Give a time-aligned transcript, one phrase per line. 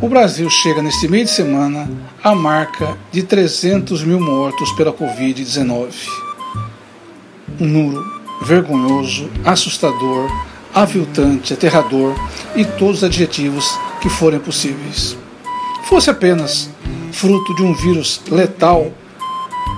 [0.00, 1.88] O Brasil chega neste meio de semana
[2.22, 5.92] à marca de 300 mil mortos pela Covid-19.
[7.60, 8.04] Um número
[8.42, 10.28] vergonhoso, assustador,
[10.74, 12.14] aviltante, aterrador
[12.56, 15.16] e todos os adjetivos que forem possíveis.
[15.84, 16.68] Fosse apenas
[17.12, 18.92] fruto de um vírus letal,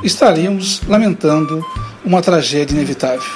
[0.02, 1.64] estaríamos lamentando
[2.02, 3.30] uma tragédia inevitável.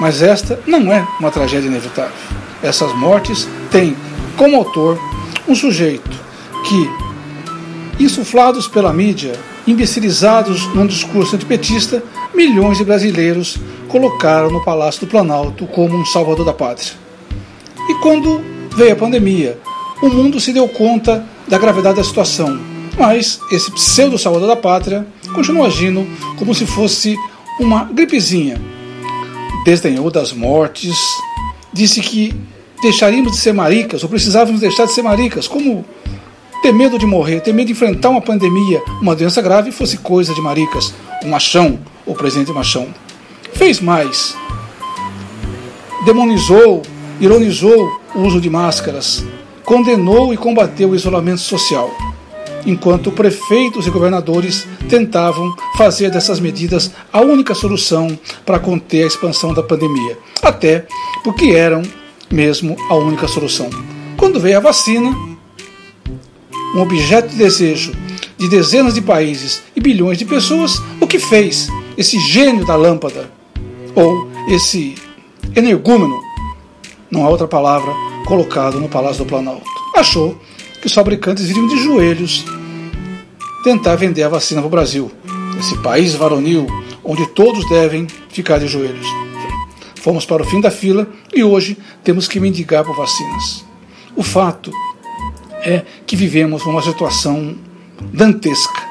[0.00, 2.12] Mas esta não é uma tragédia inevitável.
[2.60, 3.96] Essas mortes têm
[4.36, 4.98] como autor
[5.52, 6.10] um sujeito
[6.64, 9.32] que, insuflados pela mídia,
[9.66, 12.02] imbecilizados num discurso antipetista,
[12.34, 16.94] milhões de brasileiros colocaram no Palácio do Planalto como um salvador da pátria.
[17.86, 18.42] E quando
[18.74, 19.58] veio a pandemia,
[20.02, 22.58] o mundo se deu conta da gravidade da situação,
[22.98, 26.06] mas esse pseudo-salvador da pátria continuou agindo
[26.38, 27.14] como se fosse
[27.60, 28.58] uma gripezinha.
[29.66, 30.96] Desdenhou das mortes,
[31.74, 32.34] disse que
[32.82, 35.84] deixaríamos de ser maricas, ou precisávamos deixar de ser maricas, como
[36.62, 40.34] ter medo de morrer, ter medo de enfrentar uma pandemia, uma doença grave fosse coisa
[40.34, 40.92] de maricas,
[41.24, 42.88] um machão, o presidente machão.
[43.52, 44.36] Fez mais.
[46.04, 46.82] Demonizou,
[47.20, 49.24] ironizou o uso de máscaras,
[49.64, 51.88] condenou e combateu o isolamento social,
[52.66, 59.54] enquanto prefeitos e governadores tentavam fazer dessas medidas a única solução para conter a expansão
[59.54, 60.84] da pandemia, até
[61.22, 61.82] porque eram
[62.32, 63.68] mesmo a única solução.
[64.16, 65.14] Quando veio a vacina,
[66.74, 67.92] um objeto de desejo
[68.42, 73.30] de dezenas de países e bilhões de pessoas, o que fez esse gênio da lâmpada,
[73.94, 74.96] ou esse
[75.54, 76.20] energúmeno,
[77.08, 77.92] não há outra palavra,
[78.26, 79.62] colocado no Palácio do Planalto?
[79.94, 80.36] Achou
[80.80, 82.44] que os fabricantes iriam de joelhos
[83.62, 85.08] tentar vender a vacina para o Brasil,
[85.60, 86.66] esse país varonil
[87.04, 89.06] onde todos devem ficar de joelhos.
[90.02, 93.64] Fomos para o fim da fila e hoje temos que mendigar por vacinas.
[94.16, 94.72] O fato
[95.62, 97.54] é que vivemos uma situação
[98.12, 98.82] dantesca.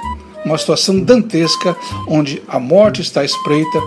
[0.45, 1.75] Uma situação dantesca
[2.07, 3.81] onde a morte está espreita,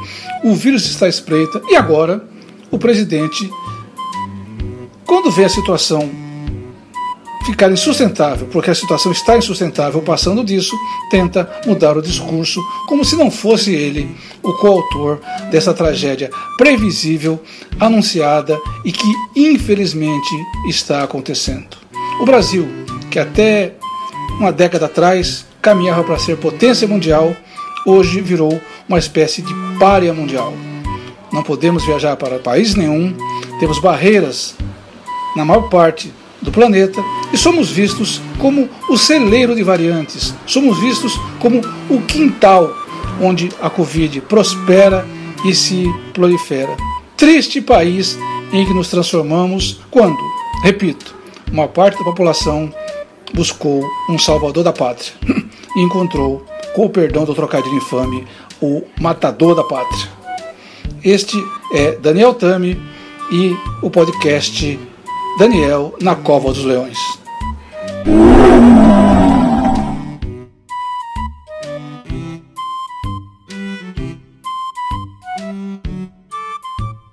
[0.45, 2.23] o vírus está espreita e agora
[2.71, 3.51] o presidente,
[5.07, 6.11] quando vê a situação
[7.45, 10.75] ficar insustentável, porque a situação está insustentável passando disso,
[11.11, 17.41] tenta mudar o discurso, como se não fosse ele o coautor dessa tragédia previsível,
[17.79, 19.07] anunciada e que
[19.37, 20.31] infelizmente
[20.69, 21.77] está acontecendo.
[22.21, 22.67] O Brasil,
[23.11, 23.75] que até
[24.39, 27.35] uma década atrás caminhava para ser potência mundial,
[27.87, 30.53] hoje virou uma espécie de párea mundial.
[31.33, 33.15] Não podemos viajar para país nenhum,
[33.59, 34.55] temos barreiras
[35.37, 36.13] na maior parte
[36.45, 41.61] do planeta e somos vistos como o celeiro de variantes, somos vistos como
[41.91, 42.73] o quintal
[43.21, 45.07] onde a Covid prospera
[45.45, 46.77] e se prolifera.
[47.17, 48.19] Triste país
[48.53, 50.19] em que nos transformamos quando,
[50.63, 51.15] repito,
[51.51, 52.73] uma parte da população
[53.33, 55.13] buscou um salvador da pátria
[55.77, 56.45] e encontrou,
[56.75, 58.27] com o perdão do trocadilho infame,
[58.61, 60.09] o matador da pátria.
[61.03, 61.37] Este
[61.73, 62.81] é Daniel Tami
[63.31, 64.79] e o podcast
[65.39, 66.99] Daniel na Cova dos Leões.